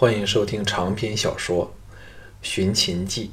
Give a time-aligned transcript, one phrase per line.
[0.00, 1.74] 欢迎收听长篇小说
[2.40, 3.32] 《寻秦记》，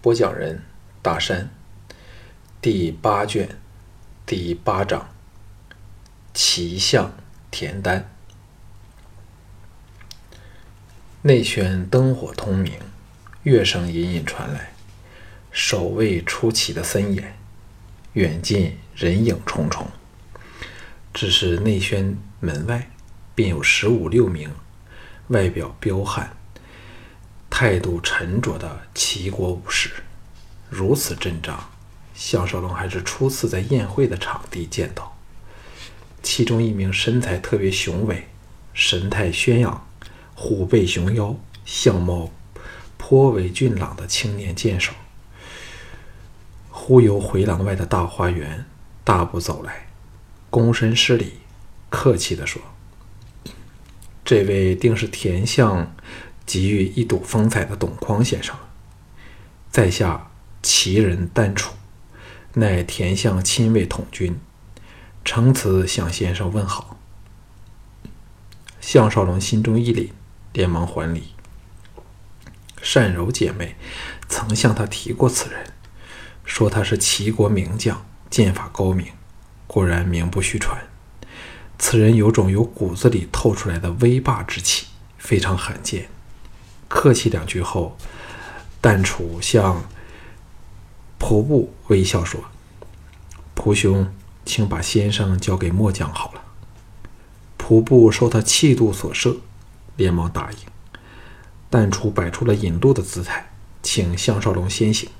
[0.00, 0.64] 播讲人
[1.02, 1.48] 大山，
[2.60, 3.56] 第八卷
[4.26, 5.08] 第八章：
[6.34, 7.12] 奇象
[7.48, 8.10] 田丹。
[11.22, 12.80] 内轩灯火通明，
[13.44, 14.72] 乐声隐隐传来，
[15.52, 17.38] 守卫出奇的森严，
[18.14, 19.86] 远近人影重重。
[21.14, 22.90] 只是内轩门外
[23.36, 24.52] 便有十五六名
[25.30, 26.30] 外表彪悍、
[27.48, 29.90] 态度沉着的齐国武士，
[30.68, 31.58] 如此阵仗，
[32.14, 35.16] 项少龙还是初次在宴会的场地见到。
[36.22, 38.28] 其中一名身材特别雄伟、
[38.72, 39.86] 神态轩昂。
[40.42, 42.30] 虎背熊腰、相貌
[42.96, 44.90] 颇为俊朗的青年剑手，
[46.70, 48.64] 忽由回廊外的大花园
[49.04, 49.88] 大步走来，
[50.50, 51.34] 躬身施礼，
[51.90, 52.62] 客气地说
[54.30, 55.92] ：“这位定是田相
[56.46, 58.54] 给予一睹风采的董匡先生。
[59.72, 60.30] 在下
[60.62, 61.74] 齐人丹楚，
[62.54, 64.38] 乃田相亲卫统军，
[65.24, 66.96] 承此向先生问好。”
[68.80, 70.10] 项少龙心中一凛。
[70.52, 71.34] 连忙还礼。
[72.94, 73.74] 单柔姐妹
[74.28, 75.72] 曾向他提过此人，
[76.44, 79.08] 说他是齐国名将，剑法高明，
[79.66, 80.89] 果然名不虚传。
[81.80, 84.86] 此人有种由骨子里透出来的威霸之气，
[85.16, 86.08] 非常罕见。
[86.86, 87.96] 客气两句后，
[88.80, 89.82] 淡楚向
[91.18, 92.44] 仆布微笑说
[93.56, 94.12] ：“仆兄，
[94.44, 96.42] 请把先生交给末将好了。”
[97.58, 99.38] 仆布受他气度所摄。
[99.96, 100.58] 连忙答应，
[101.68, 103.50] 淡楚摆出了引路的姿态，
[103.82, 105.10] 请项少龙先行。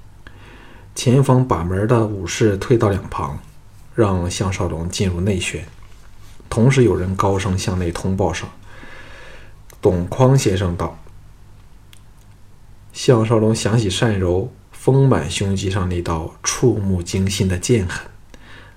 [0.95, 3.39] 前方把门的武士退到两旁，
[3.95, 5.67] 让项少龙进入内轩。
[6.51, 8.49] 同时，有人高声向内通报说
[9.81, 10.99] ：“董匡先生道。”
[12.93, 18.05] 项少龙想起单柔丰满胸肌上那道触目惊心的剑痕，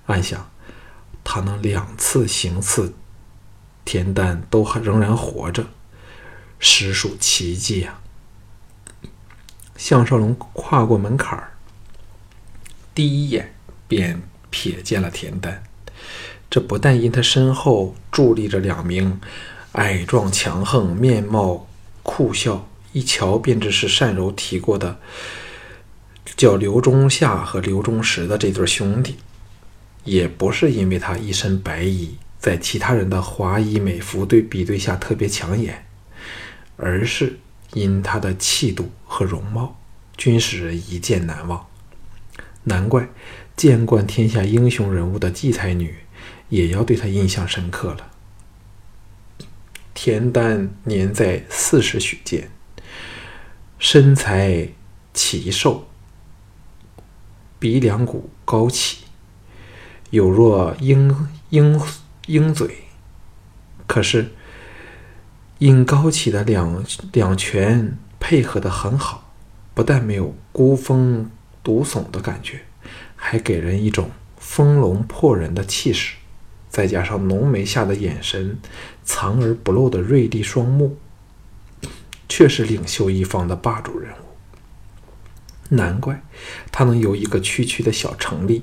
[0.06, 0.48] 暗想：
[1.24, 2.94] 他能两次行刺
[3.84, 5.66] 田丹都还仍然活着。
[6.60, 8.00] 实属奇迹啊！
[9.76, 11.52] 项少龙跨过门槛儿，
[12.94, 13.52] 第一眼
[13.88, 15.64] 便瞥见了田丹。
[16.54, 19.20] 这不但因他身后伫立着两名
[19.72, 21.66] 矮壮强横、面貌
[22.04, 25.00] 酷笑，一瞧便知是单柔提过的
[26.36, 29.16] 叫刘忠夏和刘忠实的这对兄弟，
[30.04, 35.84] 也不是因为他一身白衣，在其他人的华衣美服对比对下特别抢眼。
[36.76, 37.40] 而是
[37.72, 39.76] 因他的气度和容貌，
[40.16, 41.66] 均使人一见难忘。
[42.62, 43.08] 难怪
[43.56, 45.96] 见惯天下英雄人物的季才女，
[46.54, 48.10] 也要对他印象深刻了。
[49.92, 52.48] 田丹年在四十许间，
[53.78, 54.68] 身材
[55.12, 55.88] 奇瘦，
[57.58, 59.04] 鼻梁骨高起，
[60.10, 61.80] 有若鹰鹰
[62.26, 62.84] 鹰嘴，
[63.86, 64.32] 可是。
[65.58, 69.32] 因高起的两两拳配合的很好，
[69.72, 71.30] 不但没有孤峰
[71.62, 72.62] 独耸的感觉，
[73.14, 76.16] 还给人一种丰隆破人的气势。
[76.74, 78.58] 再加上浓眉下的眼神，
[79.04, 80.96] 藏而不露的锐利双目，
[82.28, 85.76] 却是领袖一方的霸主人物。
[85.76, 86.20] 难怪
[86.72, 88.62] 他能由一个区区的小城吏，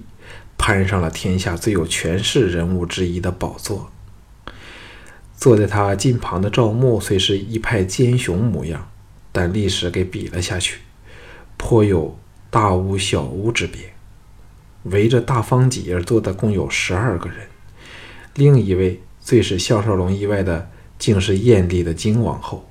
[0.57, 3.89] 攀上了天下最有权势人物之一的宝座。
[5.37, 8.89] 坐在他近旁的赵牧虽是一派奸雄模样，
[9.31, 10.81] 但历史给比了下去，
[11.55, 12.19] 颇有
[12.49, 13.93] 大巫小巫之别。
[14.83, 17.47] 围着大方几而坐的共有十二个人，
[18.35, 22.69] 另一位最使项少龙意外的，竟是艳丽的金王后。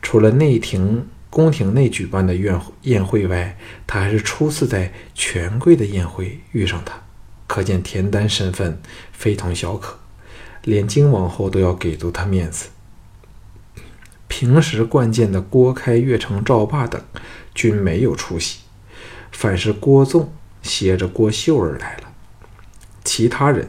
[0.00, 3.56] 除了内廷宫廷内举办的宴宴会外，
[3.86, 7.00] 他还是初次在权贵的宴会遇上她，
[7.46, 8.80] 可见田丹身份
[9.12, 9.98] 非同小可。
[10.64, 12.68] 连金王后都要给足他面子。
[14.28, 17.02] 平时惯见的郭开、岳成、赵霸等
[17.54, 18.60] 均没有出席，
[19.30, 20.32] 反是郭纵
[20.62, 22.12] 携着郭秀儿来了。
[23.04, 23.68] 其他人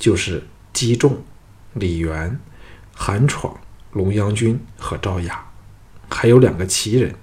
[0.00, 0.42] 就是
[0.72, 1.22] 姬仲、
[1.74, 2.40] 李元、
[2.92, 3.56] 韩闯、
[3.92, 5.46] 龙阳君和赵雅，
[6.08, 7.14] 还有两个奇人，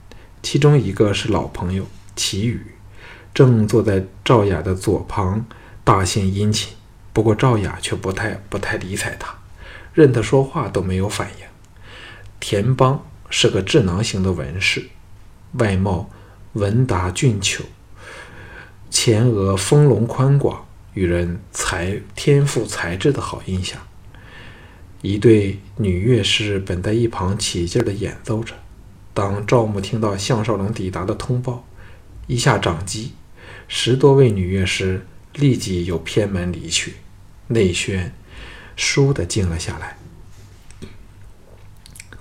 [0.44, 1.86] 其中一个是老朋友
[2.16, 2.62] 齐宇，
[3.34, 5.44] 正坐在赵雅的左旁，
[5.84, 6.78] 大献殷勤。
[7.12, 9.36] 不过赵雅却不太不太理睬他，
[9.92, 11.46] 任他说话都没有反应。
[12.40, 14.88] 田邦是个智囊型的文士，
[15.54, 16.12] 外貌
[16.54, 17.66] 文达俊俏，
[18.92, 20.67] 前额丰隆宽广，
[20.98, 23.80] 与人才天赋才智的好印象。
[25.04, 28.56] 一对女乐师本在一旁起劲地演奏着。
[29.14, 31.68] 当赵牧听到项少龙抵达的通报，
[32.26, 33.14] 一下掌机，
[33.68, 35.06] 十多位女乐师
[35.36, 36.96] 立即又偏门离去，
[37.50, 38.12] 内轩
[38.76, 39.98] 倏地静了下来。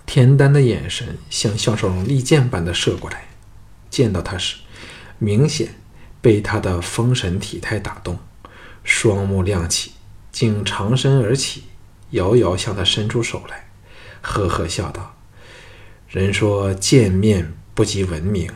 [0.04, 3.28] 田丹的眼神向项少龙利箭般的射过来，
[3.88, 4.56] 见到他时，
[5.18, 5.74] 明显
[6.20, 8.18] 被他的风神体态打动，
[8.86, 9.92] 双目亮起，
[10.30, 11.64] 竟长身而起，
[12.10, 13.68] 遥遥向他伸出手来，
[14.22, 15.16] 呵呵笑道
[16.08, 18.48] ：“人说见面不及闻名，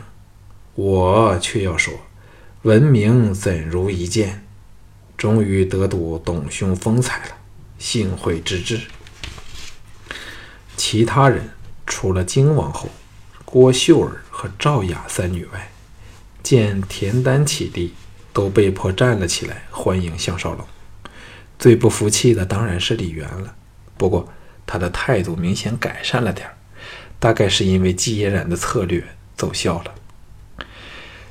[0.75, 1.93] 我却要说，
[2.61, 4.47] 闻名怎如一见？
[5.17, 7.37] 终于得睹董兄风采了，
[7.77, 8.79] 幸会之至。”
[10.77, 11.51] 其他人
[11.85, 12.89] 除了金王后、
[13.43, 15.71] 郭秀儿和赵雅三女外，
[16.41, 17.93] 见田丹起立，
[18.33, 20.65] 都被迫站了起来欢迎项少龙。
[21.59, 23.55] 最不服气的当然是李元了，
[23.97, 24.29] 不过
[24.65, 26.57] 他的态度明显改善了点儿，
[27.19, 29.03] 大概是因为季嫣然的策略
[29.35, 29.93] 奏效了。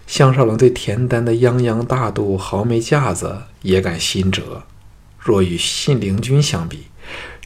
[0.07, 4.65] 项少龙对田丹的泱泱大度、豪迈架子也感心折，
[5.19, 6.89] 若与信陵君相比，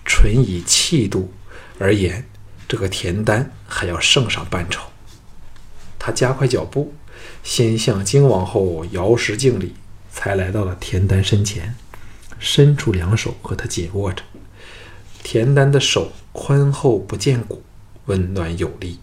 [0.05, 1.33] 纯以气度。
[1.79, 2.25] 而言，
[2.69, 4.83] 这个田丹还要胜上半筹。
[5.99, 6.95] 他加快脚步，
[7.44, 9.75] 先向金王后摇石敬礼，
[10.11, 11.76] 才来到了田丹身前，
[12.38, 14.25] 伸出两手和他紧握着。
[15.23, 17.62] 田丹的手宽厚不见骨，
[18.06, 18.99] 温暖有力。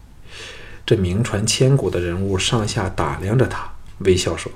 [0.86, 4.52] 这名传千古的人物上下打量着他，微笑说：“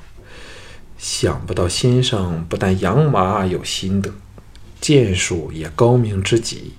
[0.97, 4.11] 想不到先生不但养马有心得，
[4.81, 6.73] 剑术也高明之极。”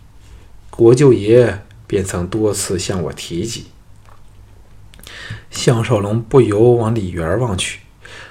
[0.69, 3.67] 国舅爷便曾多次向我提及。
[5.51, 7.81] 项少龙不由往李元望去，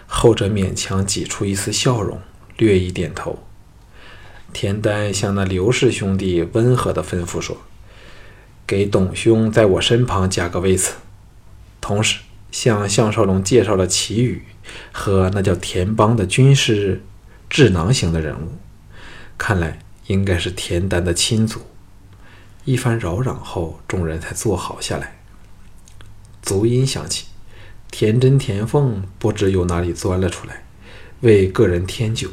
[0.07, 2.19] 后者勉强挤出一丝笑容，
[2.57, 3.39] 略一点头。
[4.53, 7.57] 田丹向那刘氏兄弟温和地吩咐说
[8.65, 10.93] ：“给董兄在我身旁加个位子。”
[11.81, 12.21] 同时
[12.51, 14.43] 向项少龙介绍了祁宇
[14.91, 17.03] 和那叫田邦的军师
[17.49, 18.53] 智囊型的人物，
[19.37, 21.59] 看来应该是田丹的亲族。
[22.63, 25.17] 一番扰攘后，众人才坐好下来。
[26.45, 27.25] 足音响起，
[27.89, 30.63] 田真、田凤不知由哪里钻了出来，
[31.21, 32.29] 为个人添酒。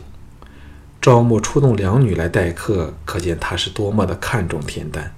[1.00, 5.14] 赵牧出动两女来待客，可见他是多么的看重田丹。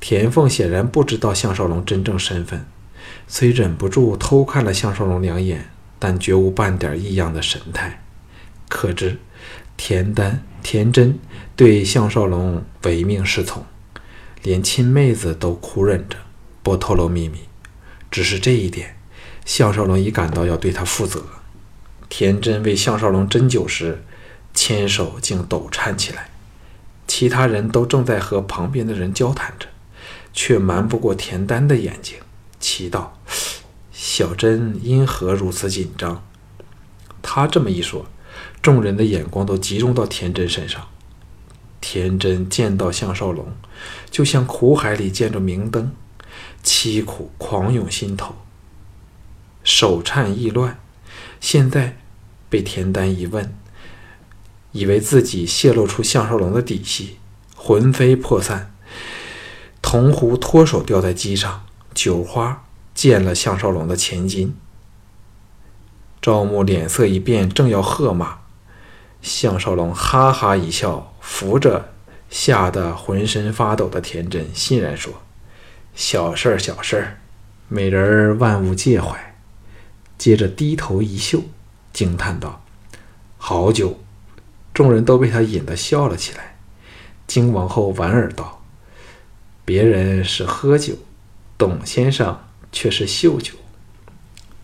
[0.00, 2.64] 田凤显然不知道项少龙真正身份，
[3.26, 8.02] 虽忍不住偷看了项少龙两眼，但绝无半点异样的神态。
[8.68, 9.18] 可知
[9.76, 11.18] 田丹、田真
[11.54, 13.64] 对项少龙唯命是从。
[14.42, 16.16] 连亲妹子都苦忍着
[16.62, 17.40] 不透露秘密，
[18.10, 18.96] 只是这一点，
[19.44, 21.24] 项少龙已感到要对他负责。
[22.08, 24.02] 田真为项少龙斟酒时，
[24.54, 26.30] 牵手竟抖颤起来。
[27.06, 29.66] 其他人都正在和旁边的人交谈着，
[30.32, 32.18] 却瞒不过田丹的眼睛，
[32.60, 33.18] 奇道
[33.92, 36.22] ：“小珍因何如此紧张？”
[37.22, 38.06] 他这么一说，
[38.62, 40.86] 众人的眼光都集中到田真身上。
[41.80, 43.46] 田真见到项少龙，
[44.10, 45.92] 就像苦海里见着明灯，
[46.62, 48.34] 凄苦狂涌心头，
[49.62, 50.78] 手颤意乱。
[51.40, 51.98] 现在
[52.50, 53.54] 被田丹一问，
[54.72, 57.18] 以为自己泄露出项少龙的底细，
[57.54, 58.74] 魂飞魄散。
[59.80, 61.64] 铜壶脱手掉在机上，
[61.94, 64.54] 酒花溅了项少龙的前襟。
[66.20, 68.38] 赵牧脸色一变，正要喝骂。
[69.22, 71.92] 项少龙哈哈一笑，扶着
[72.28, 75.12] 吓得浑身发抖的田真，欣然说
[75.98, 77.18] ：“小事儿，小事儿，
[77.66, 79.34] 美人万勿介怀。”
[80.16, 81.42] 接着低头一嗅，
[81.92, 82.64] 惊叹道
[83.36, 83.98] ：“好酒！”
[84.72, 86.56] 众人都被他引得笑了起来。
[87.26, 88.62] 金王后莞尔道
[89.66, 90.94] ：“别人是喝酒，
[91.58, 93.54] 董先生却是嗅酒。”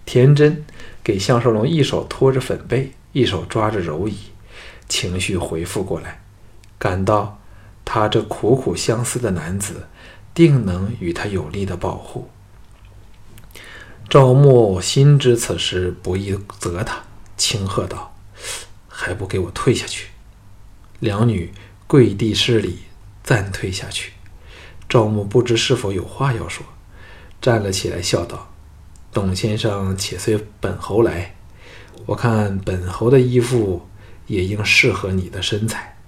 [0.07, 0.65] 田真
[1.03, 4.17] 给项少龙一手托着粉背，一手抓着柔椅。
[4.89, 6.23] 情绪恢复过来，
[6.79, 7.41] 感到
[7.85, 9.89] 他这苦苦相思的男子
[10.35, 12.29] 定能与他有力的保护。
[14.09, 17.05] 赵牧心知此事不易责他，
[17.37, 18.15] 轻喝道
[18.89, 20.09] ：“还不给我退下去！”
[21.01, 21.53] 两女
[21.87, 22.81] 跪地施礼，
[23.23, 24.13] 暂退下去。
[24.89, 26.67] 赵牧不知是否有话要说，
[27.41, 28.53] 站了起来，笑道
[29.13, 31.35] ：“董先生且随本侯来，
[32.07, 33.89] 我看本侯的衣服。”
[34.27, 35.99] 也应适合你的身材。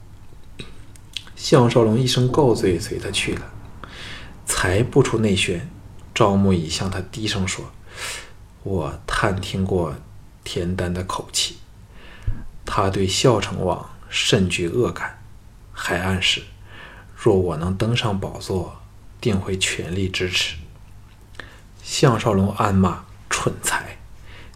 [1.37, 3.43] 项少龙一声告罪，随他去了。
[4.59, 5.69] 才不出内轩，
[6.15, 7.71] 赵牧已向他低声说
[8.65, 9.95] ：“我探听过
[10.45, 11.59] 田丹的口气，
[12.65, 15.23] 他对孝成王甚具恶感，
[15.75, 16.43] 还暗示，
[17.15, 18.81] 若我能登上宝座，
[19.21, 20.57] 定会全力支持。
[21.83, 23.99] 项少龙暗骂蠢材。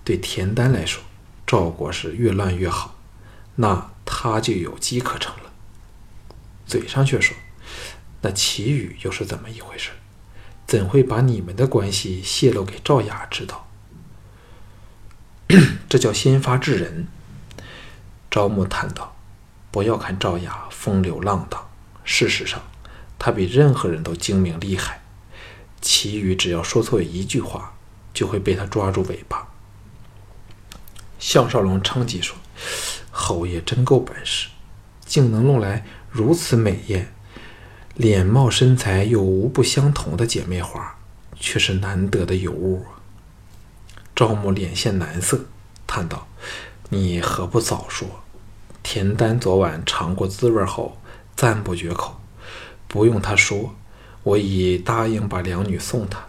[0.03, 1.03] 对田丹来说，
[1.47, 2.97] 赵国是越乱越好，
[3.57, 5.53] 那他就有机可乘了。
[6.67, 7.37] 嘴上却说
[8.23, 9.91] ：“那祁宇又是怎么一回事？
[10.67, 13.69] 怎会把你们的关系泄露给赵雅知道？
[15.89, 17.09] 这叫先发制人。”
[18.31, 19.17] 赵牧叹道
[19.73, 21.69] ：“不要看赵雅风流浪荡，
[22.05, 22.63] 事实上，
[23.19, 25.03] 他比任何人都精明厉害。
[25.81, 27.75] 祁宇只要说错一句话，
[28.15, 29.49] 就会被他抓住尾巴。”
[31.19, 32.37] 项少龙称极说
[33.11, 34.49] ：“侯爷真够本事，
[35.05, 37.13] 竟能弄来如此美艳、
[38.01, 40.97] 脸貌身材又无不相同的姐妹花，
[41.39, 42.97] 却是难得的尤物啊。”
[44.17, 45.45] 赵母脸现难色，
[45.87, 46.27] 叹道
[46.89, 48.09] ：“你何不早说？
[48.83, 50.99] 田丹昨晚尝过滋味后，
[51.37, 52.19] 赞不绝口。
[52.89, 53.75] 不用他说，
[54.23, 56.25] 我已答应把两女送他。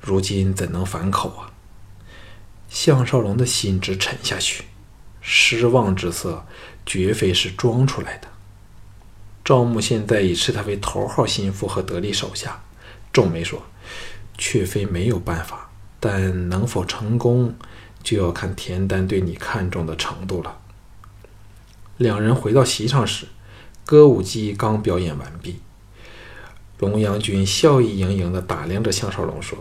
[0.00, 1.52] 如今怎能反口啊？”
[2.70, 4.64] 项少龙的心直沉下去，
[5.20, 6.46] 失望之色
[6.86, 8.28] 绝非是装出来的。
[9.50, 12.62] 赵牧现在已视他为头号心腹和得力手下，
[13.12, 13.60] 皱眉说
[14.38, 17.52] ：“却非没有办法，但能否成功，
[18.00, 20.60] 就要看田丹对你看重的程度了。”
[21.98, 23.26] 两人回到席上时，
[23.84, 25.58] 歌舞伎刚表演完毕，
[26.78, 29.58] 龙阳君笑意盈盈地打量着项少龙说。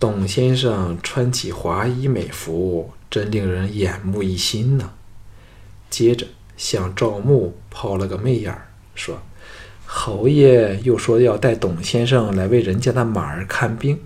[0.00, 4.90] 董先生穿起华衣美服，真令人眼目一新呢。
[5.88, 9.22] 接着向赵牧抛了个媚眼儿，说
[9.86, 14.00] ：“侯爷又说要带董先生来为人家的马儿看病，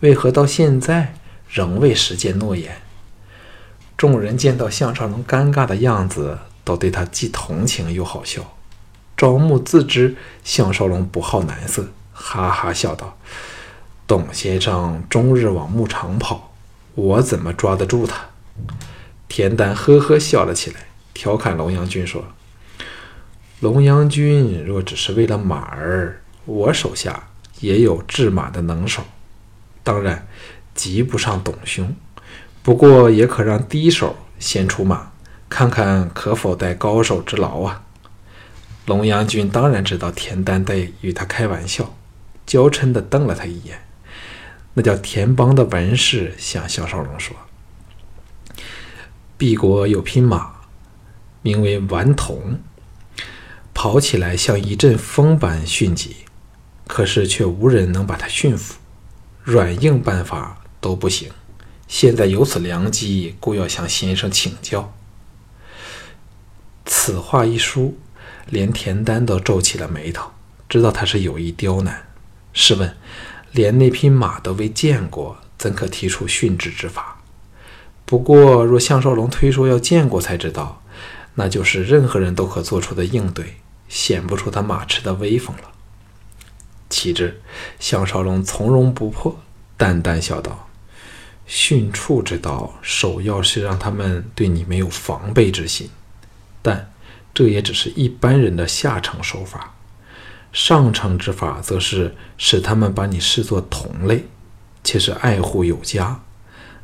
[0.00, 1.14] 为何到现在
[1.48, 2.82] 仍未实践诺言？”
[3.96, 8.56] 众人见到项少龙尴尬的样子，都对他既同情又好笑。
[9.16, 13.16] 赵牧自知项少龙不好男色，哈哈笑道。
[14.08, 16.52] 董先生终日往牧场跑，
[16.96, 18.26] 我怎么抓得住他？
[19.28, 22.24] 田丹呵呵笑了起来，调侃龙阳君说
[23.62, 27.28] ：“龙阳君若只是为了马儿，我手下
[27.60, 29.04] 也有治马的能手，
[29.84, 30.26] 当然
[30.74, 31.94] 及不上董兄，
[32.64, 35.12] 不过也可让低手先出马，
[35.48, 37.84] 看看可否带高手之劳啊。”
[38.86, 41.94] 龙阳君当然知道田丹在与他开玩笑，
[42.44, 43.80] 娇嗔地瞪了他一眼。
[44.74, 47.36] 那叫田邦的文士向项少龙说
[49.38, 50.50] ：“敝国有匹马，
[51.42, 52.58] 名为顽童，
[53.82, 56.14] 跑起来像一阵风般迅疾，
[56.86, 58.76] 可是却无人能把它驯服，
[59.42, 61.28] 软硬办法都不行。
[61.88, 64.94] 现在有此良机，故要向先生请教。”
[66.86, 67.98] 此话一出，
[68.46, 70.30] 连田丹都皱起了眉头，
[70.68, 72.06] 知道他是有意刁难。
[72.52, 72.96] 试问？
[73.50, 77.20] 连那匹马都未见过，怎可提出训制之法？
[78.06, 80.84] 不过，若项少龙推说要见过才知道，
[81.34, 83.56] 那就是任何人都可做出的应对，
[83.92, 85.70] 显不出他马驰的威风了。
[86.88, 87.42] 岂知
[87.78, 89.38] 项少龙从容不迫，
[89.76, 90.66] 淡淡笑道
[91.46, 95.90] ：“训畜之道，首要是让他们对你没有防备之心，
[96.62, 96.90] 但
[97.34, 99.74] 这也只是一般人的下乘手法。”
[100.54, 104.24] 上乘之法，则是使他们把你视作同类，
[104.82, 106.18] 且是爱护有加。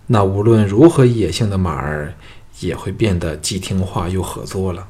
[0.08, 2.14] 那无论如何野性的马儿，
[2.60, 4.88] 也会变得既听话又合作了。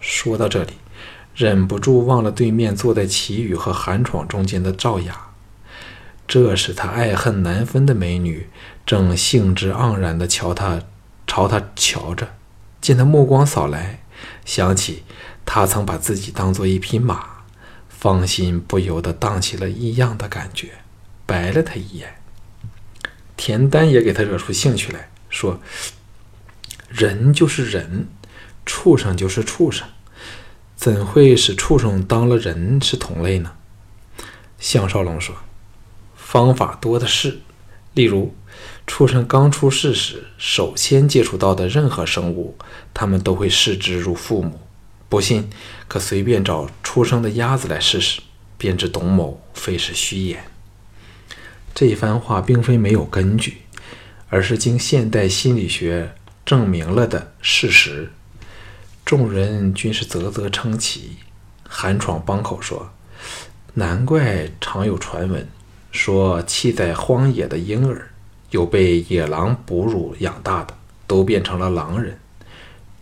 [0.00, 0.72] 说到这里，
[1.38, 5.28] 忍不住忘了对面坐在齐宇和韩闯中间的赵雅。
[6.26, 8.50] 这时，他爱恨难分的美女
[8.84, 10.82] 正兴致盎然地瞧他，
[11.28, 12.34] 朝他瞧着。
[12.80, 14.00] 见他目光扫来，
[14.44, 15.04] 想起
[15.46, 17.44] 他曾把自己当做一匹马。
[17.88, 20.70] 芳心不由得荡起了异样的感觉，
[21.24, 22.16] 白了他一眼。
[23.36, 25.60] 田丹也给他惹出兴趣来说
[26.90, 28.08] ：“人就是人，
[28.66, 29.86] 畜生就是畜生，
[30.78, 33.52] 怎会使畜生当了人是同类呢？”
[34.60, 35.34] 项少龙说
[36.16, 37.40] ：“方法多的是，
[37.94, 38.32] 例如，
[38.86, 42.56] 畜生刚出世时，首先接触到的任何生物，
[42.94, 44.60] 他们都会视之如父母。”
[45.10, 45.50] 不信，
[45.88, 48.20] 可随便找出生的鸭子来试试，
[48.56, 50.44] 便知董某非是虚言。
[51.74, 53.62] 这一番话并非没有根据，
[54.28, 56.14] 而是经现代心理学
[56.46, 58.12] 证明了的事实。
[59.08, 61.16] 众人均是啧啧称奇。
[61.66, 62.90] 韩闯帮口说
[63.72, 65.48] ：“难怪常有传闻
[65.90, 68.10] 说，弃在荒野的婴儿，
[68.50, 70.74] 有被野狼哺乳养大的，
[71.06, 72.18] 都变成了狼人。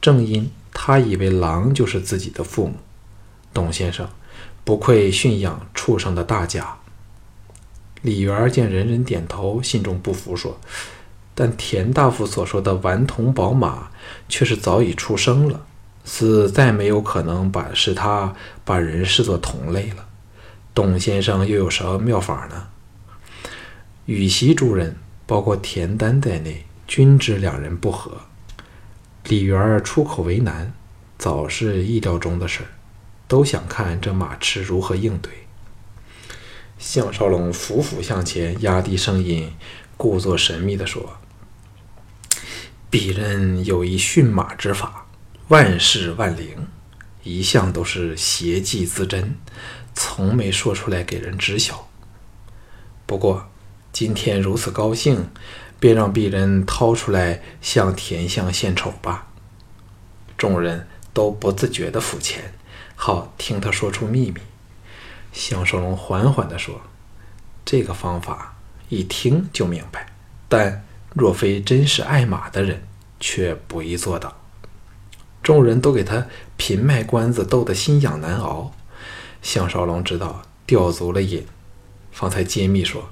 [0.00, 2.74] 正因。”他以为狼就是自己的父母，
[3.52, 4.08] 董先生，
[4.62, 6.76] 不愧驯养畜生的大家。
[8.02, 10.60] 李元见人人点头，心中不服，说
[11.34, 13.90] ：“但田大夫所说的顽童宝马，
[14.28, 15.66] 却是早已出生了，
[16.06, 18.34] 是再没有可能把是他
[18.64, 20.06] 把人视作同类了。
[20.72, 22.68] 董先生又有什么妙法呢？”
[24.06, 24.96] 羽席诸人，
[25.26, 28.12] 包括田丹在内，均知两人不和。
[29.24, 30.72] 李元儿出口为难，
[31.18, 32.70] 早是意料中的事儿，
[33.26, 35.32] 都想看这马痴如何应对。
[36.78, 39.52] 项少龙俯俯向前，压低声音，
[39.96, 41.16] 故作神秘地说
[42.88, 45.05] ：“鄙人有一驯马之法，
[45.48, 46.68] 万事万灵，
[47.22, 49.36] 一向都是邪计自珍，
[49.94, 51.88] 从没说出来给人知晓。
[53.06, 53.48] 不过
[53.92, 55.28] 今天如此高兴。”
[55.78, 59.26] 便让鄙人掏出来向田相献丑吧。
[60.38, 62.54] 众人都不自觉地付钱，
[62.94, 64.40] 好听他说出秘密。
[65.34, 66.80] 项少龙缓缓地说
[67.62, 68.56] ：“这个方法
[68.88, 70.14] 一听就明白，
[70.48, 72.82] 但若非真是爱马的人，
[73.20, 74.34] 却不易做到。”
[75.46, 76.26] 众人都给他
[76.56, 78.74] 品卖关子，逗得心痒难熬。
[79.42, 81.46] 项少龙知道吊足了瘾，
[82.10, 83.10] 方才揭秘说。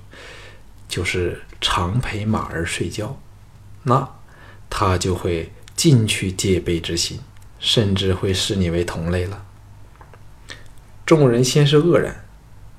[0.89, 3.21] 就是常陪马儿睡觉，
[3.85, 4.17] 那
[4.69, 7.21] 他就会进去戒备之心，
[7.61, 9.45] 甚至会视你为同类了。
[11.07, 12.25] 众人先是愕然，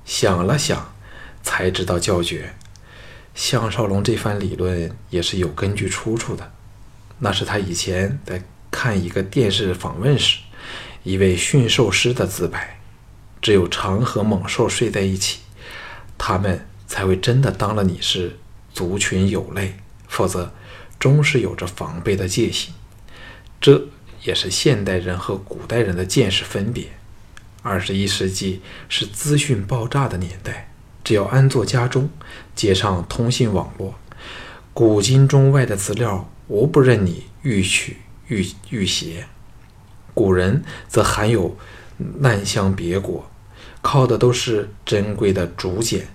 [0.04, 0.94] 想了想，
[1.42, 2.56] 才知道叫绝。
[3.34, 6.52] 项少龙这番理论也是有根据出处的，
[7.20, 10.40] 那是他以前在看一个电视访问时，
[11.04, 12.80] 一位驯兽师的自白：
[13.42, 15.40] 只有常和猛兽睡在一起，
[16.18, 16.66] 他们。
[16.88, 18.38] 才会真的当了你是
[18.72, 19.74] 族群有类，
[20.08, 20.54] 否则
[21.00, 22.76] 终是有着防备的戒心。
[23.60, 23.88] 这
[24.22, 26.90] 也是现代人和古代人的见识分别。
[27.64, 30.72] 二十一世纪是资讯爆炸的年代，
[31.04, 32.08] 只要安坐家中，
[32.54, 33.96] 接上通信网络，
[34.72, 39.26] 古今中外的资料无不任你欲取欲欲携。
[40.14, 41.58] 古人则含有
[41.98, 43.30] 难乡别国，
[43.82, 46.08] 靠的都是珍贵的竹简。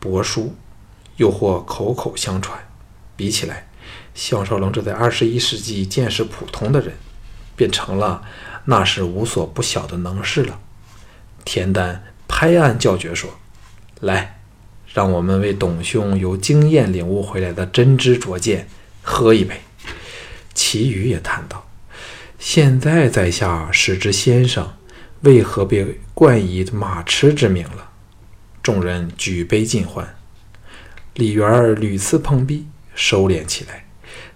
[0.00, 0.54] 帛书，
[1.16, 2.58] 又或口口相传，
[3.16, 3.68] 比起来，
[4.14, 6.94] 项少龙这在二十一世纪见识普通的人，
[7.54, 8.22] 便成了
[8.64, 10.58] 那是无所不晓的能士了。
[11.44, 13.30] 田丹拍案叫绝说
[14.00, 14.40] ：“来，
[14.86, 18.68] 让我们为董兄由经验领悟回来的真知灼见
[19.02, 19.60] 喝一杯。”
[20.54, 21.68] 其余也谈道
[22.38, 24.72] ：“现在在下时之先生，
[25.20, 27.90] 为何被冠以马痴之名了？”
[28.62, 30.16] 众人举杯尽欢，
[31.14, 33.86] 李元儿屡次碰壁，收敛起来，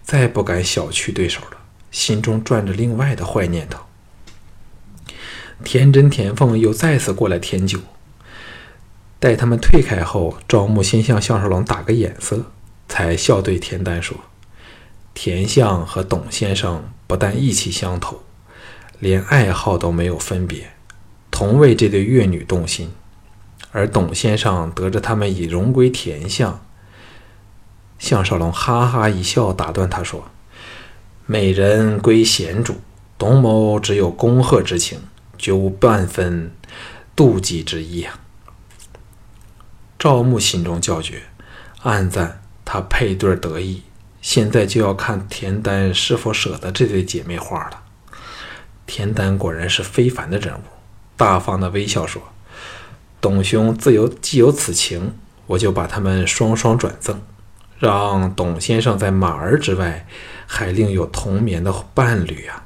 [0.03, 1.59] 再不敢小觑对手了，
[1.91, 3.81] 心中转着另外的坏念头。
[5.63, 7.79] 田真、田凤又再次过来添酒，
[9.21, 12.51] 待他们退开后，赵牧先向项少龙打个眼色，
[12.89, 14.19] 才笑对田丹说
[15.15, 18.21] ：“田相和董先生不但意气相投，
[18.99, 20.73] 连爱好都没有分别，
[21.31, 22.93] 同为这对越女动心。”
[23.73, 26.65] 而董先生得知他们已荣归田相，
[27.99, 30.31] 项少龙哈哈一笑，打断他说
[31.27, 32.77] ：“美人归贤主，
[33.19, 35.01] 董某只有恭贺之情，
[35.37, 36.53] 绝无半分
[37.17, 38.21] 妒忌之意啊。”
[39.99, 41.23] 赵牧心中叫绝，
[41.83, 43.83] 暗赞他配对得意。
[44.25, 47.83] 现在就要看田丹是否舍得这对姐妹花了。
[48.87, 50.63] 田丹果然是非凡的人物，
[51.15, 52.23] 大方的微笑说。
[53.21, 55.13] 董兄自有既有此情，
[55.47, 57.21] 我就把他们双双转赠，
[57.79, 60.07] 让董先生在马儿之外，
[60.47, 62.65] 还另有同眠的伴侣啊！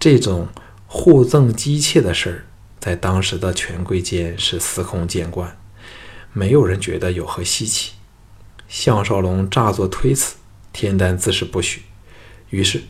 [0.00, 0.48] 这种
[0.88, 2.38] 互赠姬妾的事儿，
[2.80, 5.56] 在当时的权贵间是司空见惯，
[6.32, 7.92] 没有人觉得有何稀奇。
[8.66, 10.34] 项少龙诈作推辞，
[10.76, 11.80] 田丹自是不许，
[12.50, 12.82] 于是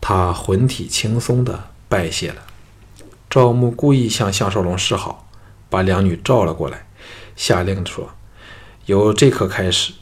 [0.00, 2.36] 他魂体轻松地拜谢了。
[3.28, 5.28] 赵牧故意向项少龙示好。
[5.68, 6.86] 把两女召了过来，
[7.34, 8.10] 下令说
[8.86, 9.94] ：“由这刻开始，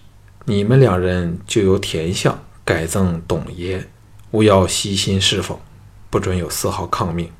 [0.44, 3.88] 你们两人就由田相改赠董爷，
[4.32, 5.58] 务要悉心侍奉，
[6.10, 7.32] 不准有丝毫抗命。”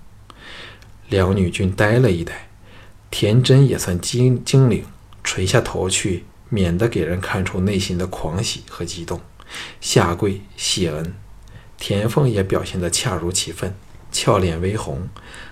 [1.10, 2.48] 两女均呆了一呆，
[3.10, 4.84] 田真也算精精灵，
[5.22, 9.20] 垂下头去，免得给人看出内心的狂喜和激动，
[9.80, 11.14] 下跪谢恩。
[11.78, 13.74] 田凤也表现得恰如其分，
[14.12, 15.08] 俏脸微红，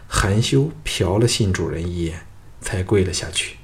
[0.07, 2.29] 含羞瞟了新主人一眼。
[2.61, 3.57] 才跪了下去。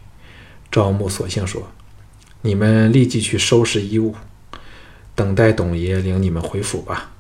[0.70, 1.72] 赵牧索性说
[2.42, 4.14] ：“你们立即去收拾衣物，
[5.14, 7.10] 等待董爷领你们回府吧。”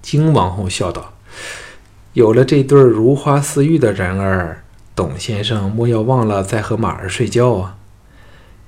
[0.00, 1.14] 金王后笑道
[2.14, 4.64] ：“有了这对如花似玉的人儿，
[4.96, 7.78] 董先生莫要忘了再和马儿睡觉啊！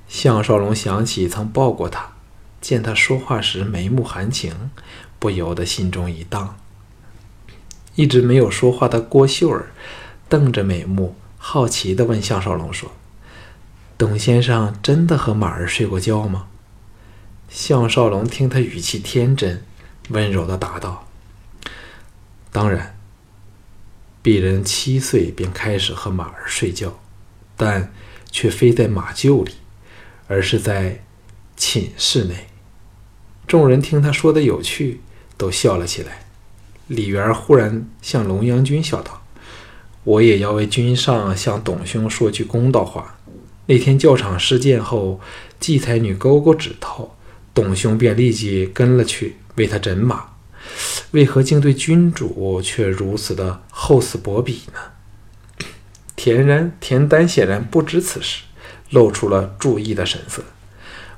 [0.06, 2.13] 项少龙想起曾抱过他，
[2.64, 4.70] 见他说话时眉目含情，
[5.18, 6.56] 不由得心中一荡。
[7.94, 9.70] 一直没有说话的郭秀儿
[10.30, 12.90] 瞪着美目，好奇地问项少龙说
[13.98, 16.46] ：“董先生真的和马儿睡过觉吗？”
[17.50, 19.62] 项少龙听他语气天真，
[20.08, 21.06] 温柔地答道
[22.50, 22.98] ：“当然。
[24.22, 26.98] 鄙人七岁便开始和马儿睡觉，
[27.58, 27.92] 但
[28.30, 29.52] 却非在马厩里，
[30.28, 31.04] 而是在
[31.58, 32.46] 寝室内。”
[33.54, 35.00] 众人听他说的有趣，
[35.36, 36.26] 都笑了起来。
[36.88, 39.22] 李元忽然向龙阳君笑道
[40.02, 43.16] ：“我也要为君上向董兄说句公道话。
[43.66, 45.20] 那天教场事件后，
[45.60, 47.14] 季才女勾勾指头，
[47.54, 50.30] 董兄便立即跟了去为他诊马。
[51.12, 54.80] 为何竟对君主却如此的厚此薄彼呢？”
[56.16, 58.42] 田然、田丹显然不知此事，
[58.90, 60.42] 露出了注意的神色。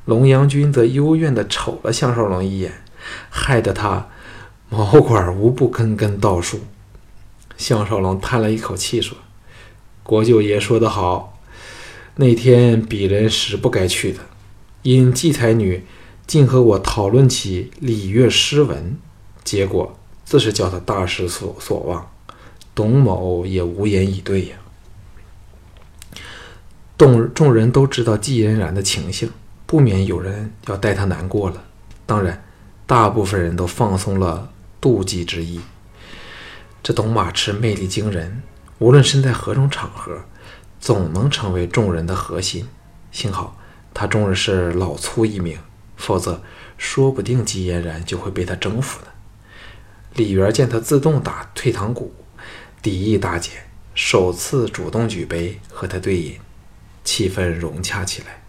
[0.07, 2.73] 龙阳君则幽怨地瞅了项少龙一眼，
[3.29, 4.09] 害得他。
[4.69, 6.59] 毛管无不根根倒竖。
[7.57, 9.17] 项少龙叹了一口气说
[10.03, 11.41] ：“国舅爷说得好，
[12.17, 14.19] 那天鄙人实不该去的，
[14.83, 15.85] 因季才女
[16.27, 18.99] 竟和我讨论起礼乐诗文，
[19.45, 22.11] 结果自是叫他大失所所望。
[22.75, 24.57] 董某也无言以对呀。”
[26.99, 29.31] 众众人都知道季嫣然的情形，
[29.67, 31.63] 不免有人要带他难过了。
[32.07, 32.43] 当然，
[32.87, 34.53] 大部分人都放松了。
[34.79, 35.61] 妒忌之意。
[36.81, 38.43] 这董马池魅力惊人，
[38.79, 40.21] 无论身在何种场合，
[40.79, 42.69] 总能成为众人的核心。
[43.11, 43.57] 幸好
[43.93, 45.59] 他终日是老粗一名，
[45.97, 46.41] 否则
[46.79, 49.09] 说不定季嫣然就会被他征服呢。
[50.15, 52.15] 李元见他自动打退堂鼓，
[52.81, 53.55] 敌意大减，
[53.95, 56.39] 首次主动举杯和他对饮，
[57.03, 58.43] 气氛融洽起来。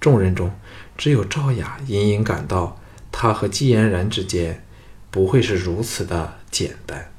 [0.00, 0.50] 众人中，
[0.96, 2.80] 只有赵雅隐隐感到
[3.12, 4.64] 他和季嫣然之间。
[5.12, 7.10] 不会是如此的简单。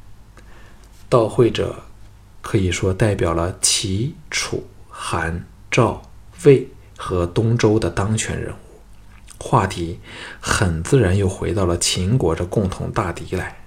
[1.10, 1.84] 到会者
[2.42, 6.02] 可以说代表了齐、楚、韩、赵、
[6.46, 10.00] 魏和东周的当权人物，话题
[10.40, 13.58] 很自然又回到了秦国这共同大敌来。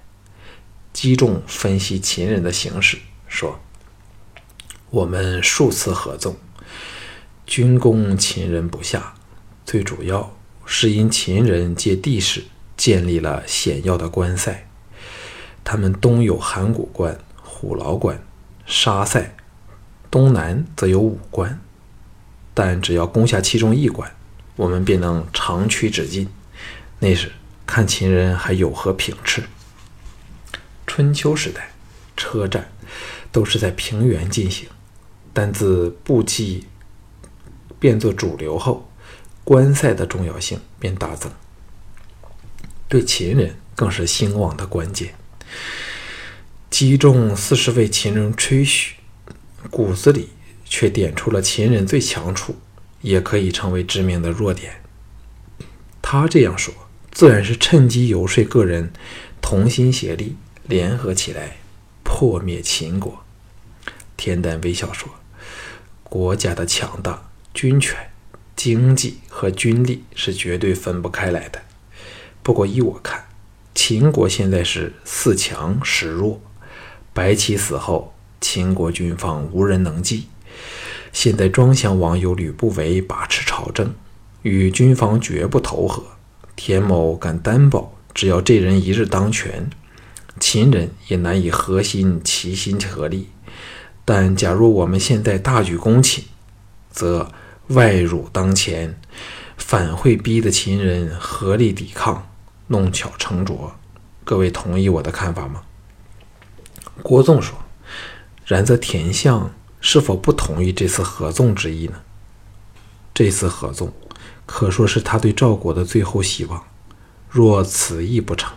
[0.91, 2.97] 击中分析秦人的形势，
[3.27, 3.59] 说
[4.89, 6.35] ：“我们数次合纵，
[7.45, 9.13] 军攻秦人不下，
[9.65, 12.43] 最主要是因秦人借地势。”
[12.77, 14.67] 建立了险要的关塞，
[15.63, 18.21] 他们东有函谷关、虎牢关、
[18.65, 19.33] 沙塞，
[20.11, 21.57] 东南则有武关。
[22.53, 24.11] 但只要攻下其中一关，
[24.57, 26.27] 我们便能长驱直进。
[26.99, 27.31] 那时
[27.65, 29.43] 看秦人还有何凭斥？
[30.85, 31.71] 春秋时代，
[32.17, 32.69] 车战
[33.31, 34.67] 都是在平原进行，
[35.31, 36.65] 但自步骑
[37.85, 38.89] 变作主流后，
[39.43, 41.31] 关塞的重要性便大增。
[42.87, 45.13] 对秦人更是兴旺的关键。
[46.71, 48.95] 击中四十位秦人吹嘘，
[49.69, 50.29] 骨子里
[50.63, 52.55] 却点出了秦人最强处，
[53.01, 54.81] 也可以成为致命的弱点。
[56.01, 56.73] 他这样说，
[57.11, 58.91] 自然是趁机游说个人
[59.39, 61.57] 同心协力，联合起来
[62.03, 63.23] 破灭秦国。
[64.17, 65.07] 田丹微笑说
[66.01, 67.97] ：“国家的强大，军权、
[68.55, 71.61] 经济和军力是绝对分不开来的。”
[72.43, 73.25] 不过依我看，
[73.73, 76.39] 秦国现在是四强十弱。
[77.13, 80.27] 白起死后，秦国军方无人能继。
[81.11, 83.95] 现在庄襄王有吕不韦把持朝政，
[84.41, 86.03] 与军方绝不投合。
[86.57, 89.69] 田某敢担保，只要这人一日当权，
[90.39, 93.29] 秦人也难以合心齐心合力。
[94.03, 96.25] 但假如我们现在大举攻秦，
[96.91, 97.31] 则
[97.69, 98.99] 外辱当前，
[99.57, 102.29] 反会逼得秦人合力抵抗。
[102.67, 103.75] 弄巧成拙，
[104.23, 105.61] 各位同意我的看法吗？
[107.03, 107.55] 郭纵说
[108.43, 112.01] ：“然则田相是否不同意这次合纵之意呢？
[113.13, 113.93] 这次合纵
[114.47, 116.63] 可说是他对赵国的最后希望。
[117.29, 118.51] 若此意不成，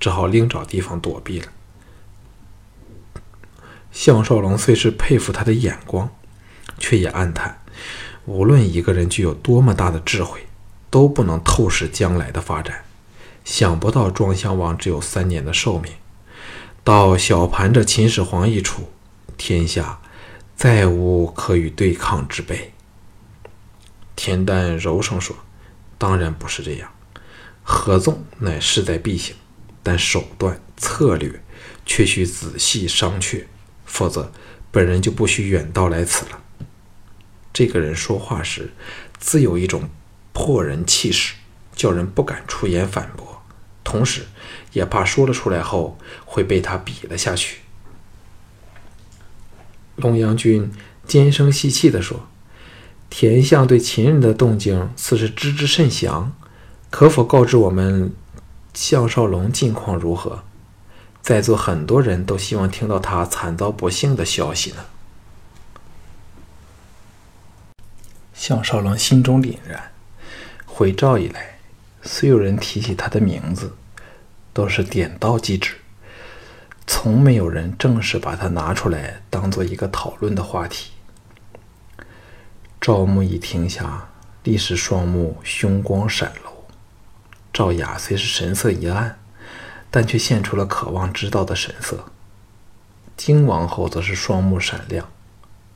[0.00, 1.46] 只好另找地方躲避了。”
[3.92, 6.10] 项少龙虽是佩服他的眼光，
[6.78, 7.62] 却也暗叹：
[8.24, 10.46] 无论一个人具有多么大的智慧，
[10.90, 12.84] 都不能透视将来的发展。
[13.44, 15.92] 想不到庄襄王只有三年的寿命，
[16.84, 18.90] 到小盘这秦始皇一出，
[19.36, 20.00] 天下
[20.54, 22.72] 再无可与对抗之辈。
[24.14, 25.34] 田丹柔声说
[25.98, 26.88] ：“当然不是这样，
[27.64, 29.34] 合纵乃势在必行，
[29.82, 31.42] 但手段策略
[31.84, 33.46] 却需仔细商榷，
[33.84, 34.30] 否则
[34.70, 36.40] 本人就不需远道来此了。
[37.52, 38.72] 这个人说话时，
[39.18, 39.88] 自有一种
[40.32, 41.34] 破人气势，
[41.74, 43.42] 叫人不敢出言反驳，
[43.84, 44.22] 同时
[44.72, 47.58] 也怕说了出来后会被他比了下去。
[49.96, 50.72] 龙阳君
[51.06, 52.26] 尖声细气地说
[53.10, 56.34] ：“田相对秦人的动静似是知之甚详，
[56.88, 58.14] 可否告知我们
[58.72, 60.44] 项少龙近况如何？”
[61.20, 64.78] 在座很多人都希望听到他惨遭不幸的消息呢。
[68.42, 69.92] 项少龙心中凛然，
[70.66, 71.60] 回赵以来，
[72.02, 73.76] 虽有人提起他的名字，
[74.52, 75.76] 都是点到即止，
[76.84, 80.90] 从没有人正式把他拿出来当做一个讨论的话题。
[82.80, 84.08] 赵牧一听下，
[84.42, 86.50] 立时双目凶光闪露。
[87.52, 89.20] 赵雅虽是神色一暗。
[89.88, 92.06] 但却现出了渴望知道的神色。
[93.14, 95.06] 金王后则是双目闪亮，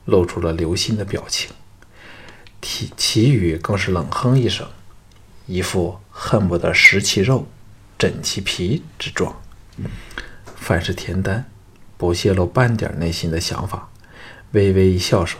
[0.03, 1.51] 露出了留心的表情。
[2.61, 4.67] 其其余更是冷哼一声，
[5.45, 7.47] 一副恨不得食其肉、
[7.97, 9.35] 枕其皮之状。
[10.55, 11.45] 凡是田丹，
[11.97, 13.89] 不泄露半点内心的想法，
[14.51, 15.39] 微微一笑说：“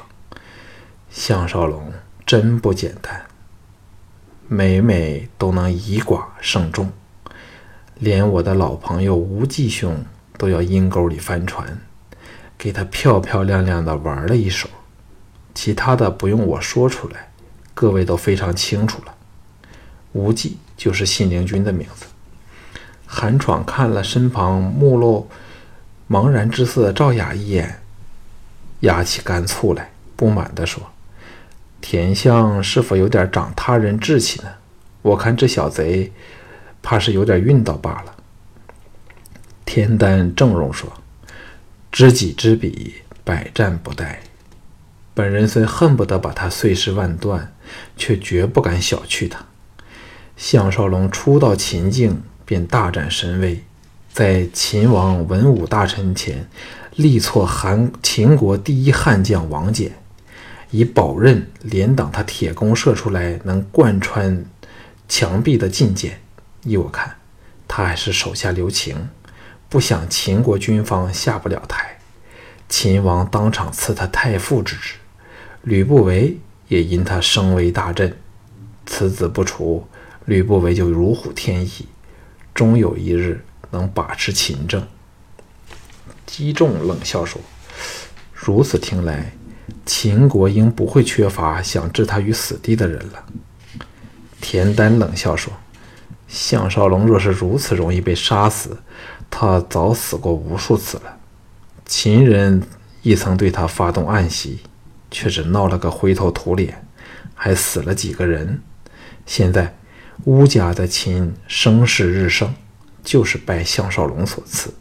[1.10, 1.92] 项少龙
[2.26, 3.26] 真不简单，
[4.48, 6.92] 每每都能以寡胜众。”
[8.00, 10.06] 连我的老朋友吴继兄
[10.38, 11.82] 都要阴沟里翻船，
[12.56, 14.70] 给他漂漂亮亮的玩了一手。
[15.58, 17.32] 其他的不用我说出来，
[17.74, 19.16] 各位都非常清楚了。
[20.12, 22.06] 无忌就是信陵君的名字。
[23.08, 25.28] 韩闯看了身旁目露
[26.08, 27.80] 茫然之色的赵雅一眼，
[28.82, 30.84] 压起干醋来，不满地说
[31.82, 34.50] ：“田相是否有点长他人志气呢？
[35.02, 36.14] 我看这小贼……”
[36.84, 38.16] 怕是有点运道罢了。
[39.66, 40.88] 田丹正容说
[41.92, 42.94] ：“知己知彼，
[43.24, 44.18] 百战不殆。
[45.18, 47.52] 本人虽恨不得把他碎尸万段，
[47.96, 49.44] 却绝不敢小觑他。
[50.36, 53.64] 项少龙初到秦境便大展神威，
[54.14, 56.48] 在秦王文武大臣前
[56.96, 59.90] 力挫韩秦国第一悍将王翦，
[60.70, 64.46] 以宝刃连挡他铁弓射出来能贯穿
[65.10, 66.20] 墙壁的劲箭。”
[66.64, 67.16] 依我看，
[67.68, 69.10] 他还是手下留情，
[69.68, 71.98] 不想秦国军方下不了台。
[72.70, 74.94] 秦王当场赐他太傅之职，
[75.68, 76.38] 吕不韦
[76.70, 78.16] 也因他声威大振。
[78.86, 79.86] 此子不除，
[80.24, 81.86] 吕不韦就如虎添翼，
[82.54, 84.82] 终有一日能把持秦政。
[86.26, 87.42] 姬仲冷笑说
[88.32, 89.34] ：“如此听来，
[89.86, 93.26] 秦国应不会缺乏想置他于死地的人了。”
[94.40, 95.52] 田丹冷笑说。
[96.30, 98.78] 项少龙若是如此容易被杀死，
[99.30, 101.18] 他早死过无数次了。
[101.86, 102.64] 秦人
[103.02, 104.60] 亦曾对他发动暗袭，
[105.12, 106.86] 却只闹了个灰头土脸，
[107.34, 108.62] 还死了几个人。
[109.26, 109.76] 现在
[110.26, 112.54] 乌家在秦声势日盛，
[113.04, 114.74] 就是拜项少龙所赐。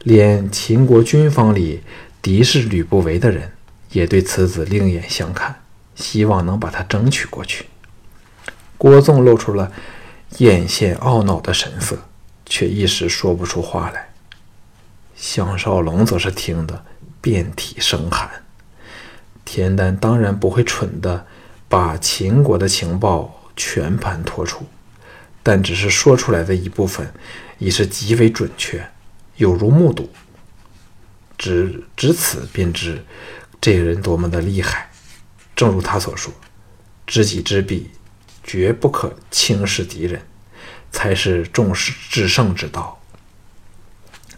[0.00, 1.82] 连秦国军方里
[2.22, 3.52] 敌视吕不韦的人，
[3.90, 5.62] 也对此子另眼相看，
[5.94, 7.66] 希望能把他争取过去。
[8.76, 9.72] 郭纵露出了。
[10.38, 11.96] 艳羡懊恼的神色，
[12.44, 14.08] 却一时说不出话来。
[15.14, 16.84] 项少龙则是听得
[17.22, 18.28] 遍体生寒。
[19.46, 21.26] 田丹当然不会蠢的
[21.66, 24.66] 把秦国的情报全盘托出，
[25.42, 27.10] 但只是说出来的一部分，
[27.56, 28.86] 已是极为准确，
[29.36, 30.10] 有如目睹。
[31.38, 33.02] 只只此便知
[33.58, 34.90] 这人多么的厉害。
[35.54, 36.30] 正如他所说，
[37.06, 37.90] 知己知彼。
[38.48, 40.22] 绝不可轻视敌人，
[40.92, 43.02] 才是重视制胜之道。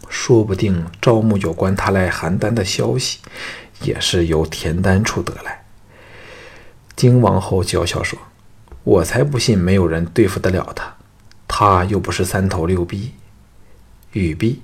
[0.09, 3.19] 说不定赵牧有关他来邯郸的消息，
[3.81, 5.65] 也是由田丹处得来。
[6.95, 8.19] 荆王后娇笑说
[8.83, 10.95] ：“我才不信没有人对付得了他，
[11.47, 13.13] 他又不是三头六臂。”
[14.13, 14.61] 语毕，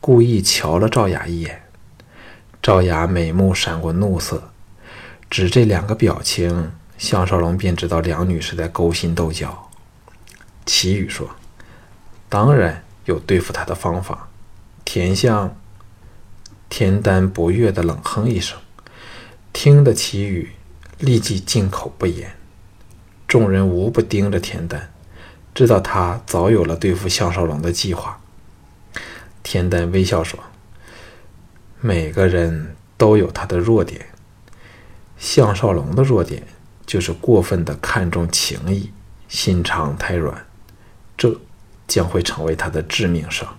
[0.00, 1.62] 故意瞧了赵雅一眼。
[2.62, 4.50] 赵雅美目闪过怒色，
[5.28, 6.72] 只这两个表情。
[6.96, 9.68] 项少龙便知道两女是在勾心斗角。
[10.64, 11.28] 齐宇说
[12.30, 14.28] ：“当然有对付他的方法。”
[14.86, 15.54] 田相、
[16.76, 18.58] 田丹不悦的冷哼一声，
[19.52, 20.50] 听得齐宇
[20.98, 22.34] 立即静口不言。
[23.28, 24.92] 众人无不盯着田丹，
[25.54, 28.20] 知道他早有了对付项少龙的计划。
[29.44, 30.36] 田丹微笑说
[31.80, 34.06] ：“每个人都有他的弱点，
[35.16, 36.42] 项少龙的弱点。”
[36.84, 38.90] 就是过分的看重情谊，
[39.28, 40.44] 心肠太软，
[41.16, 41.40] 这
[41.86, 43.56] 将会成为他的致命伤。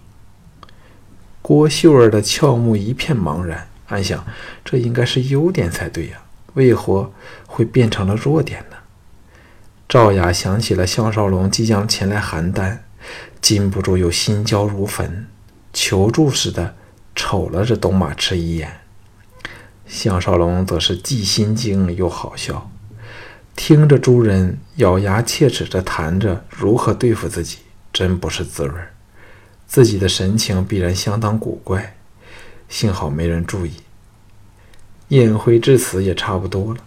[1.48, 4.26] 郭秀儿的俏目一片茫然，暗想
[4.64, 6.18] 这应该是优点才对呀，
[6.56, 7.14] 为何
[7.46, 8.78] 会变成了弱点呢？
[9.88, 12.80] 赵雅想起了项少龙即将前来邯郸，
[13.42, 15.28] 禁不住又心焦如焚，
[15.72, 16.74] 求助似的
[17.14, 18.80] 瞅了这董马痴一眼。
[19.86, 22.72] 项少龙则是既心惊又好笑，
[23.56, 27.60] 听着诸人咬牙切齿地谈着如何对付自己，
[27.94, 28.94] 真不是滋味儿
[29.68, 31.96] 自己的神情必然相当古怪，
[32.70, 33.74] 幸好没人注意。
[35.10, 36.80] 宴会至此也差不多了，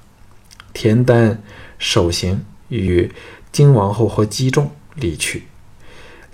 [0.72, 1.42] 田丹
[1.78, 2.44] 手行。
[2.68, 3.10] 与
[3.50, 5.44] 金王后和姬仲离去，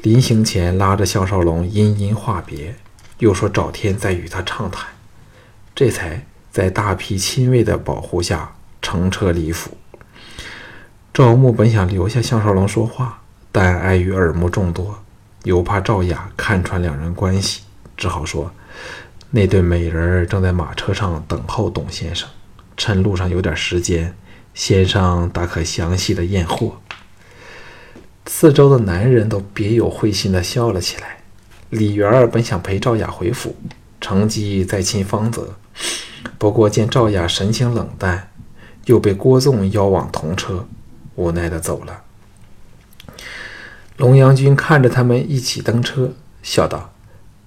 [0.02, 2.74] 临行前拉着项少龙殷殷话别，
[3.18, 4.88] 又说找天再与他畅谈，
[5.76, 9.76] 这才在大批亲卫的保护下乘车离府。
[11.12, 15.03] 赵牧本想留下项少龙说话，但碍于耳目众多，
[15.44, 17.62] 又怕赵雅看穿两人关系，
[17.96, 18.52] 只好说
[19.30, 22.28] ：“那对美人正在马车上等候董先生，
[22.76, 24.14] 趁路上有点时间。”
[24.54, 26.76] 先生大可详细的验货。
[28.26, 31.18] 四周的男人都别有会心的笑了起来。
[31.70, 33.57] 李元儿本想陪赵雅回府，
[34.00, 35.57] 乘机再亲芳泽，
[36.38, 38.30] 不过见赵雅神情冷淡，
[38.85, 40.68] 又被郭纵邀往同车，
[41.16, 42.03] 无奈的走了。
[43.96, 46.92] 龙阳君看着他们一起登车，笑道：“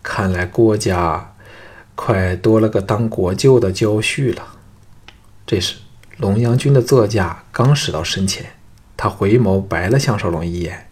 [0.02, 1.36] 看来郭家
[1.96, 4.56] 快多了个当国舅的娇婿了。”
[5.46, 5.78] 这时。
[6.18, 8.44] 龙阳君的座驾刚驶到身前，
[8.98, 10.88] 他回眸白了项少龙一眼，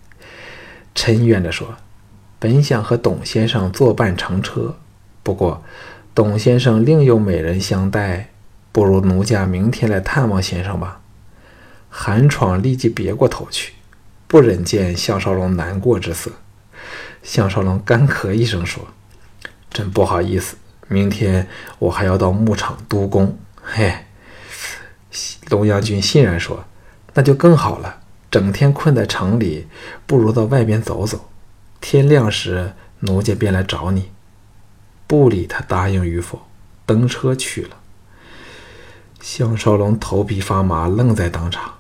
[0.94, 1.78] 嗔怨地说
[2.38, 4.76] ：“本想和董先生作伴乘车，
[5.24, 5.64] 不过
[6.14, 8.30] 董先生另有美人相待，
[8.72, 11.02] 不如奴家明天来探望先生吧。”
[11.90, 13.74] 韩闯立即别过头去，
[14.28, 16.32] 不忍见项少龙难过之色。
[17.24, 18.88] 项少龙干咳一声说
[19.72, 20.56] ：“真不好意思，
[20.88, 21.48] 明天
[21.80, 23.94] 我还要到牧场督工。”嘿。
[25.50, 26.66] 龙阳君欣然说
[27.14, 29.68] ：“那就更好了，整天困在城里，
[30.06, 31.30] 不如到外边走走。
[31.80, 34.12] 天亮时，奴家便来找你。”
[35.08, 36.48] 不理他答应与否，
[36.86, 37.78] 登车去了。
[39.22, 41.76] 项少龙头皮发麻，愣在当场。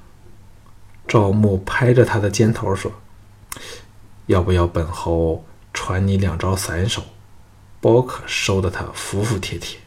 [1.08, 2.92] 赵牧拍着他的肩头说
[4.28, 7.04] ：“要不要本侯传你两招散手，
[7.80, 9.80] 包可收得他服服帖帖？”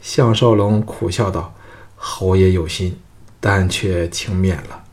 [0.00, 1.54] 项少龙苦笑道。
[1.96, 3.00] 侯爷有心，
[3.40, 4.84] 但却轻免了。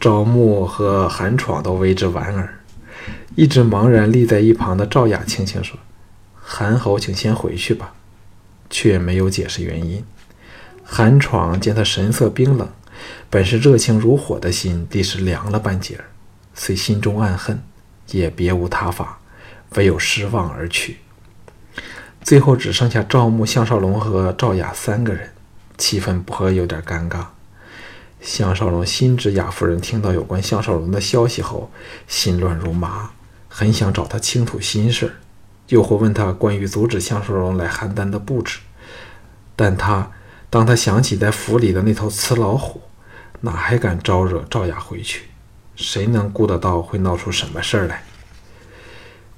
[0.00, 2.58] 赵牧和韩闯都为之莞尔，
[3.36, 5.78] 一直茫然立在一旁的赵雅轻轻说
[6.34, 7.94] ：“韩侯，请先回去吧。”
[8.68, 10.04] 却没有解释原因。
[10.82, 12.68] 韩闯见他神色冰冷，
[13.30, 16.04] 本是热情如火的心，立时凉了半截儿。
[16.54, 17.62] 虽心中暗恨，
[18.10, 19.18] 也别无他法，
[19.76, 20.98] 唯有失望而去。
[22.22, 25.30] 最后只剩下赵牧、项少龙和赵雅三个人。
[25.76, 27.26] 气氛不和，有点尴尬。
[28.20, 31.68] 项少龙心知雅夫人听到有关项少龙的消息后，
[32.06, 33.10] 心乱如麻，
[33.48, 35.12] 很想找他倾吐心事儿，
[35.66, 38.60] 又或问他关于阻止项少龙来邯郸的布置。
[39.56, 40.12] 但他
[40.48, 42.80] 当他想起在府里的那头雌老虎，
[43.40, 45.24] 哪还敢招惹赵雅回去？
[45.76, 48.04] 谁能顾得到会闹出什么事儿来？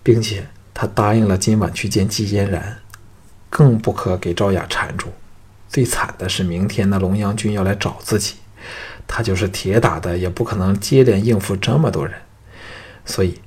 [0.03, 2.79] 并且他答应了今晚去见季嫣然，
[3.49, 5.09] 更不可给赵雅缠住。
[5.69, 8.37] 最惨的是，明天那龙阳君要来找自己，
[9.07, 12.15] 他就是铁打的，也不可能接连应付这么多人。
[13.05, 13.41] 所以，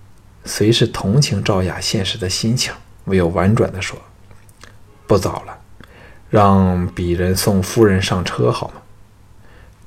[0.44, 2.74] 虽是同情赵雅现实的心情，
[3.06, 3.98] 唯有婉转地说
[5.08, 5.60] ：“不早了，
[6.30, 8.82] 让鄙人送夫人上车好吗？”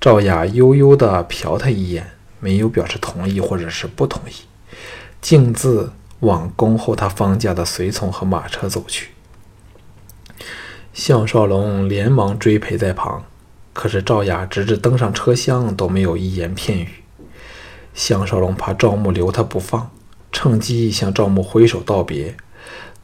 [0.03, 2.11] 赵雅悠悠地瞟他一眼，
[2.41, 4.33] 没有表示同意或者是不同意，
[5.21, 9.11] 径自往恭候他方家的随从和马车走去。
[10.93, 13.23] 项少龙连忙追陪在旁，
[13.73, 16.89] 可是赵雅直至登上车厢都没有一言片语。
[17.95, 19.93] 项少龙怕赵牧留他不放，
[20.33, 22.37] 趁机向赵牧挥手道别，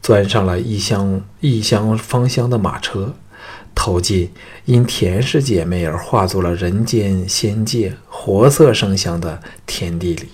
[0.01, 3.13] 钻上了异乡异乡芳香的马车，
[3.73, 4.29] 投进
[4.65, 10.29] 因田氏姐妹而化作了人间仙界、活色生香的天地里。